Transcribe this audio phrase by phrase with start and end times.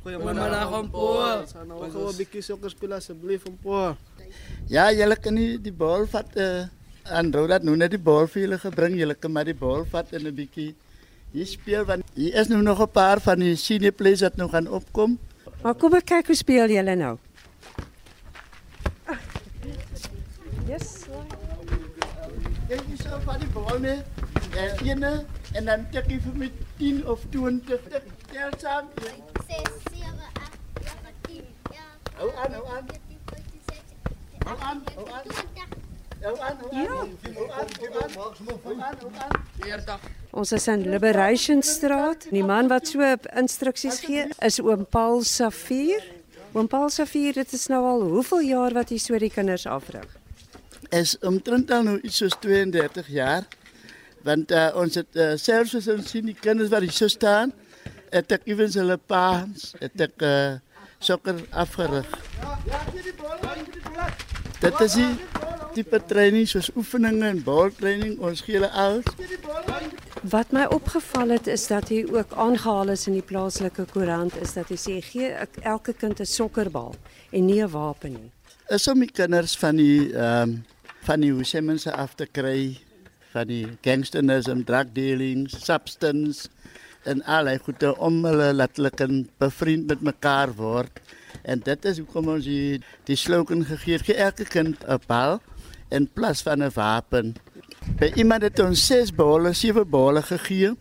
[0.00, 1.08] Goeiemiddag om po.
[1.44, 3.96] Sal nou gou 'n bietjie sokker speel asseblief om po.
[4.68, 6.64] Ja, julle kan nie die bal vat uh,
[7.04, 8.96] en rou dat nou net die bal vir julle gebring.
[8.96, 10.74] Julle kan maar die bal vat en 'n bietjie
[11.32, 14.48] hier speel want hier is nou nog 'n paar van die senior players wat nou
[14.48, 15.18] gaan opkom.
[15.62, 17.18] Maar kom ek kyk hoe speel julle nou.
[20.66, 21.04] Yes.
[22.68, 24.00] Kyk jy so van die bal nee.
[24.56, 27.80] En ene en dan tik jy vir my 10 of 20.
[28.32, 28.86] Tel saam.
[28.96, 29.18] 6, 7,
[29.50, 29.89] 8, 9, 10.
[29.89, 29.89] Ja.
[32.20, 32.84] Hou aan, hou aan.
[32.86, 35.24] 14, 15, 16, Hou aan, hou aan.
[35.24, 35.64] 20.
[36.20, 37.08] Hou aan, hou aan.
[37.34, 38.34] Hou aan, hou aan.
[38.62, 39.42] Hou aan, hou aan.
[39.60, 40.00] 40.
[40.30, 42.28] Ons is in Liberation Straat.
[42.30, 46.04] Die man wat so instruksies gee is oom Paul Safier.
[46.52, 50.20] Oom Paul Safier, dit is nou al hoeveel jaar wat hy so die kinders afrig?
[50.90, 53.46] is omtrent al nou iets soos 32 jaar.
[54.26, 57.54] Want uh, ons het uh, selfs as ons sien die kinders wat hier so staan,
[58.10, 60.58] het ek ewens hulle paans, het ek uh,
[61.00, 62.08] sokker afgerig.
[64.60, 65.12] Dit is die
[65.74, 69.00] tipe training soos oefeninge en baltraining, ons gee hulle al.
[70.30, 74.52] Wat my opgeval het is dat hy ook aangehaal is in die plaaslike koerant is
[74.58, 75.30] dat hy sê gee
[75.62, 76.94] elke kind 'n sokkerbal
[77.32, 78.30] en nie 'n wapen nie.
[78.68, 80.64] Is om die kinders van die ehm um,
[81.02, 82.76] van die hoe sê mense af te kry
[83.32, 86.48] van die gangsterisme, drug dealing, substance
[87.08, 88.68] en allerlei goede om hulle
[89.38, 91.00] bevriend met mekaar word.
[91.42, 95.40] En dit is hoekom ons die, die slogan gegee elke kind 'n bal
[95.90, 97.36] in plaas van 'n wapen.
[97.98, 100.76] By iemand het ons 6 bale, 7 bale gegee.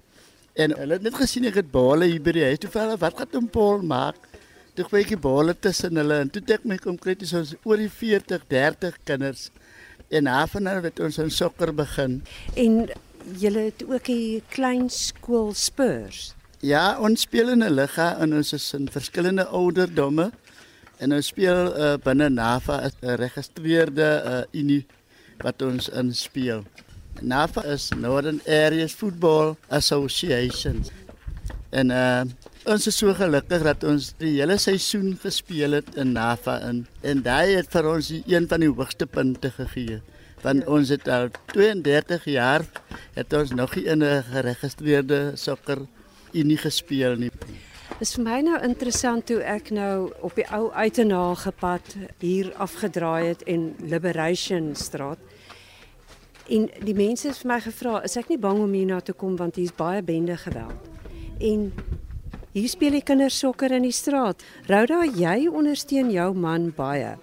[0.53, 2.57] En hulle het net gesien ek het bale hier by die
[2.97, 4.15] wat gaan hom Paul maak?
[4.75, 7.77] Toe gooi ek die bale tussen hulle en toe dink my konkreet is ons oor
[7.77, 9.51] die 40, 30 kinders.
[10.09, 12.23] En hafenaar het ons in sokker begin.
[12.53, 12.89] En
[13.37, 16.33] julle het ook 'n klein skool Spurs.
[16.59, 20.31] Ja, ons speel in 'n liga en ons is in verskillende ouderdomme.
[20.97, 24.85] En ons speel uh, binne NAFA 'n geregistreerde uh, unie
[25.37, 26.63] wat ons inspeel.
[27.21, 30.85] NAFA is Northern Areas Football Association.
[31.69, 32.21] En uh,
[32.69, 37.21] ons is so gelukkig dat ons die hele seisoen gespeel het in NAFA in en
[37.25, 39.97] daai het vir ons die een van die hoogste punte gegee.
[40.43, 42.65] Want ons het al 32 jaar
[43.15, 45.79] het ons nog nie in 'n geregistreerde sokker
[46.33, 47.31] unie gespeel nie.
[47.99, 53.27] Dis vir my nou interessant toe ek nou op die ou Uitenhage pad hier afgedraai
[53.27, 55.19] het en Liberation Straat.
[56.47, 59.13] En die mense het vir my gevra, is ek nie bang om hier na te
[59.13, 60.89] kom want hier's baie bende geweld.
[61.39, 61.73] En
[62.53, 64.43] hier speel die kinders sokker in die straat.
[64.69, 67.17] Rhoda, jy ondersteun jou man baie.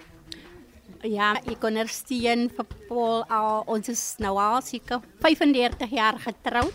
[1.07, 6.73] Ja, ek ondersteun vir Paul al ons is nou al seker 35 jaar getroud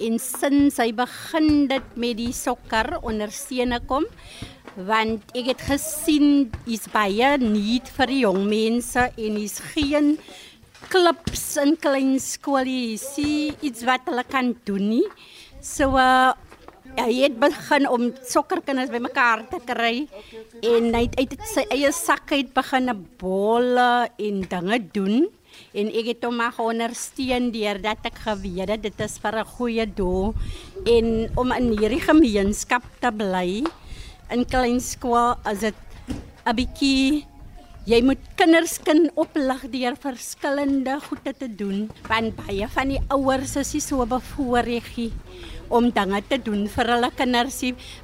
[0.00, 4.06] en sinds hy begin dit met die sokker ondersteun ek hom
[4.88, 10.14] want ek het gesien is baie niet vir die jong mense en is geen
[10.88, 15.06] klips in klein skoolie sien iets wat hulle kan doen nie.
[15.64, 16.34] So uh,
[16.98, 20.06] hy het begin om sokkerkinders bymekaar te kry
[20.62, 25.16] en hy het uit sy eie sak uit begin bolle en dinge doen
[25.74, 29.86] en ek het hom maar ondersteun deurdat ek geweet het dit is vir 'n goeie
[29.86, 30.34] doel
[30.86, 31.06] en
[31.36, 33.64] om in hierdie gemeenskap te bly
[34.30, 35.78] in klein skool as dit
[36.46, 37.26] 'n bietjie
[37.84, 43.56] Jy moet kinders kan oplig deur verskillende goede te doen want baie van die ouers
[43.60, 45.10] is nie so bevoorreg nie
[45.74, 47.60] om dinge te doen vir hulle kinders.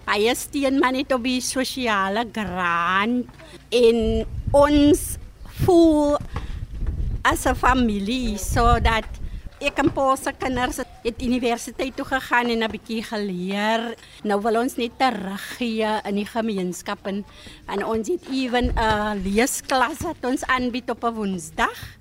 [0.08, 3.30] Baie steun maar net op die sosiale grant
[3.70, 3.98] en
[4.52, 5.06] ons
[5.62, 6.18] voel
[7.22, 9.06] as 'n familie sodat
[9.60, 13.94] ek Paul se kinders het universiteit toe gegaan en 'n bietjie geleer.
[14.24, 17.24] Nou wil ons net teruggee in die gemeenskap en,
[17.68, 21.98] en ons het ewen 'n leesklas wat ons aanbied op 'n Woensdag.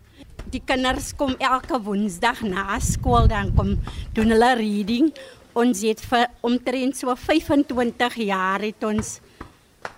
[0.50, 3.78] Die kinders kom elke Woensdag na skool dan kom
[4.14, 5.12] doen hulle reading.
[5.58, 9.16] Ons het vir omtrent so 25 jaar het ons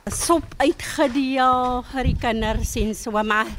[0.07, 3.49] sop uitgedeel vir die kinders en so maar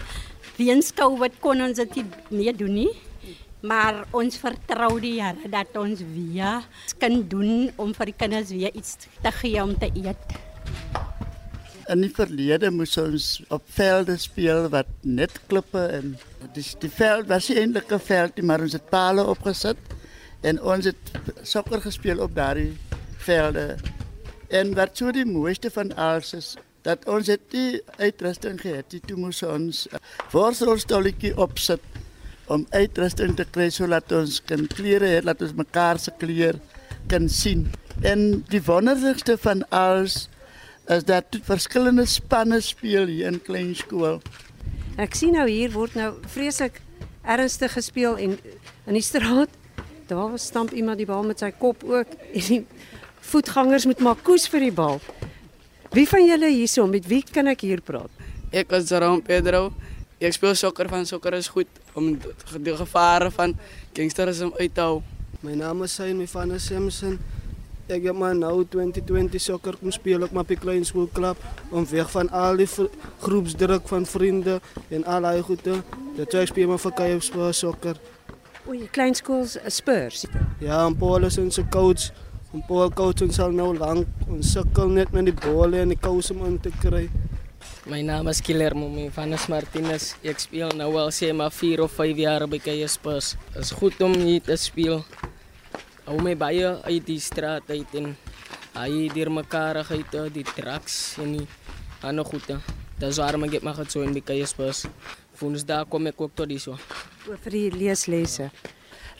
[0.56, 2.92] weens COVID kon ons dit nie meer doen nie.
[3.62, 6.64] Maar ons vertrou die Here dat ons weer
[6.98, 10.40] kan doen om vir die kinders weer iets te gee om te eet.
[11.92, 16.16] In die verlede moes ons op velde speel wat net klippe en
[16.56, 19.91] dis die veld was eintlik 'n veld maar ons het pale opgesit
[20.42, 21.16] en ons het
[21.46, 22.72] sokker gespeel op daardie
[23.22, 23.76] velde.
[24.50, 29.16] En wat so die mooiste van alles is dat ons het die uitrusting gehad, toe
[29.16, 29.86] moes ons
[30.34, 31.82] voorsorgstolletjie opsit
[32.50, 36.12] om uitrusting te kry sodat ons kan klere hê, laat ons mekaar se
[37.08, 37.70] kan sien.
[38.02, 40.28] En die wonderlikste van alles
[40.88, 44.20] is dat verskillende spanne speel hier in klein skool.
[44.98, 46.80] Ek sien nou hier word nou vreeslik
[47.22, 48.38] ernstig gespeel en
[48.86, 49.48] in die straat
[50.12, 52.62] daar stamp iemand die bal met sy kop ook en die
[53.32, 55.00] voetgangers moet maar koes vir die bal.
[55.92, 58.10] Wie van julle hierso met wie kan ek hier praat?
[58.52, 59.70] Ek is Jerome Pedro.
[60.22, 61.68] Ek speel sokker van sokker is goed
[61.98, 63.54] om die gevare van
[63.96, 65.02] gangsterisme uit te hou.
[65.42, 67.18] My naam is Sein van Simpson.
[67.90, 71.36] Ek heb maar nou 2020 soccer kom speel op my klein skoolklub
[71.74, 72.68] om weg van al die
[73.20, 75.80] groepsdruk van vriende en al daai goede.
[76.16, 77.98] Dat ek speel maar vir KF soccer.
[78.62, 79.42] O, jy kleinskool
[79.74, 80.20] Spurs.
[80.62, 82.12] Ja, en Paul is onze coach.
[82.54, 84.04] En Paul coach ons al nou lang.
[84.30, 87.08] Ons sukkel net met die bolle en die kouse om in te kry.
[87.90, 90.12] My naam is Guillermo Mivanes Martinez.
[90.22, 93.32] Ek speel nou al sê maar 4 of 5 jaar by KS Spurs.
[93.50, 95.02] Dit is goed om hier te speel.
[96.06, 98.12] Hou my baie uit die straat uit en
[98.76, 101.48] hy deur mekaar uit die drugs en die
[102.06, 102.60] ander goede.
[103.02, 104.86] Dis waarom ek maar gaan so in by KS Spurs.
[105.42, 106.78] Woensdaag kom ek ook tot hier so.
[107.28, 108.48] O, vir die leeslesse.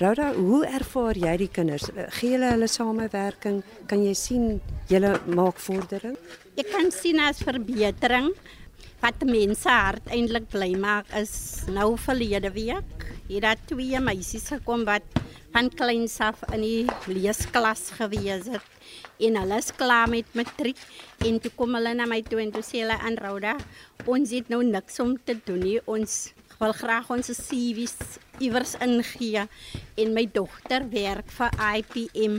[0.01, 1.85] Rhoda, hoe ervaar jy die kinders?
[2.17, 3.61] Gee hulle hulle samewerking?
[3.91, 4.47] Kan jy sien
[4.91, 6.17] julle maak vordering?
[6.59, 8.33] Ek kan sien as verbetering
[9.03, 11.33] wat mense hart eintlik bly maak is
[11.71, 15.07] nou verlede week hier het twee meisies gekom wat
[15.55, 20.79] van kleins af in die leesklas gewees het en hulle is klaar met matriek
[21.27, 23.57] en toe kom hulle na my toe en toe sê hulle aan Rhoda
[24.07, 26.21] ons het nou niks om te doen nie ons
[26.63, 27.97] wil graag ons CV's
[28.39, 29.43] iewers ingee
[29.99, 32.37] en my dogter werk vir IPM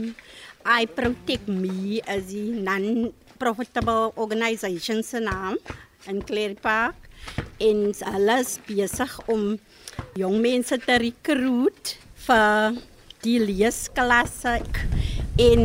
[0.64, 5.58] I Protect Me as die non profitable organisation se naam
[6.08, 7.10] in Clary Park.
[7.60, 9.58] En hulle is besig om
[10.16, 11.94] jong mense te recruit
[12.24, 12.80] vir
[13.24, 14.56] die leesklasse
[15.40, 15.62] en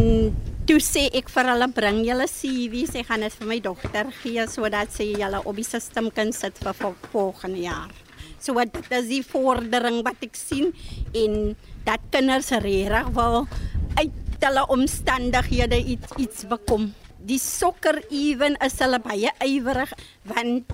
[0.68, 4.46] toe sê ek vir hulle bring julle CV's ek gaan dit vir my dogter gee
[4.52, 8.09] sodat sy julle op die stelsel kan sit vir vol volgende jaar.
[8.40, 10.72] So wat dit is die vordering wat ek sien
[11.18, 11.56] en
[11.88, 13.46] dat kinders regtig wil
[14.00, 16.92] uit hulle omstandighede iets iets bekom.
[17.20, 19.92] Die sokker ewen is hulle baie ywerig
[20.30, 20.72] want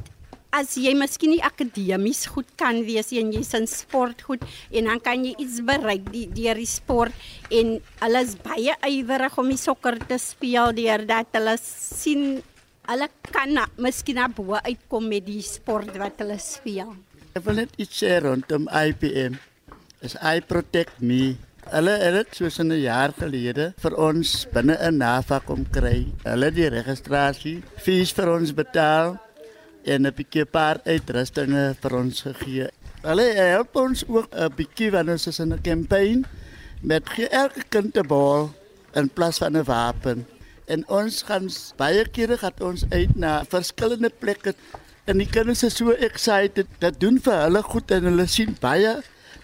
[0.56, 5.02] as jy miskien nie akademies goed kan wees en jy's in sport goed en dan
[5.04, 7.74] kan jy iets bereik die deur die sport en
[8.04, 12.38] hulle is baie ywerig om die sokker te speel deurdat hulle sien
[12.86, 16.94] hulle kan na, miskien na bo uitkom met die sport wat hulle speel.
[17.36, 19.34] Net iets rondom IPM.
[20.00, 21.36] Is I Protect Me.
[21.68, 26.08] Hulle het dit soos 'n jaar gelede vir ons binne 'n navak om kry.
[26.24, 29.20] Hulle die registrasie fees vir ons betaal
[29.84, 32.70] en 'n bietjie paar uitrustinge vir ons gegee.
[33.04, 36.24] Hulle help ons ook 'n bietjie wanneer ons is in 'n kampanje
[36.82, 38.54] met elke kind 'n bal
[38.94, 40.26] in plaas van 'n wapen.
[40.68, 44.56] En ons gaan baie kere gaan ons uit na verskillende plekke
[45.06, 46.70] en die kinders is so excited.
[46.82, 48.98] Dit doen vir hulle goed en hulle sien baie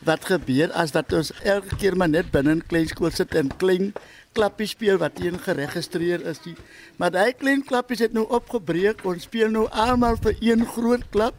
[0.07, 3.91] wat gebeur as wat ons elke keer maar net binne in kleinskool sit en klein
[4.33, 6.39] klappies speel wat een geregistreer is.
[6.45, 6.55] Die.
[6.97, 9.05] Maar daai klein klappies het nou opgebreek.
[9.05, 11.37] Ons speel nou almal vir een groot klap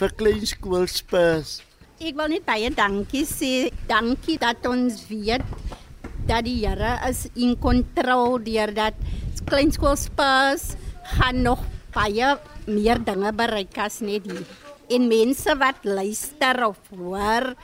[0.00, 1.60] vir kleinskool Spurs.
[2.00, 3.68] Ek wil net baie dankie sê.
[3.90, 5.44] Dankie dat ons weet
[6.24, 8.96] dat die Here is in kontrole deurdat
[9.44, 10.72] kleinskoolspas
[11.18, 11.60] gaan nog
[11.92, 12.32] baie
[12.66, 14.44] meer dinge bereik as net hier.
[14.92, 17.54] En mense wat luister of hoor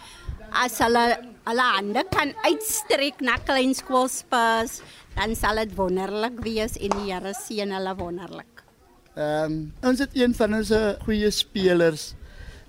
[0.50, 1.04] as hulle
[1.46, 4.80] hulle hande kan uitstrek na kleinskoolspas,
[5.16, 8.64] dan sal dit wonderlik wees en die Here seën hulle wonderlik.
[9.16, 9.56] Ehm um,
[9.90, 10.72] ons het een van ons
[11.04, 12.12] goeie spelers.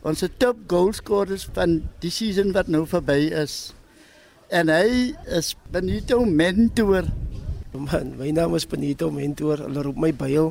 [0.02, 3.74] Ons top goalscorers van die season wat nou verby is.
[4.50, 7.06] En hy is Benito mentor.
[7.72, 9.62] Man, my naam is Benito Mentor.
[9.64, 10.50] Hulle roep my Byl.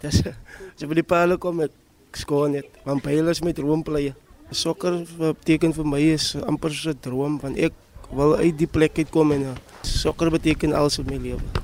[0.00, 1.74] Dis as ek by die paal kom ek
[2.16, 2.68] skoon net.
[2.86, 4.16] Want Byl is my droomplayer.
[4.50, 7.74] Sokker beteken vir my is amper so 'n droom want ek
[8.10, 11.59] wil uit die plek uitkom en uh, sokker beteken alles in my lewe.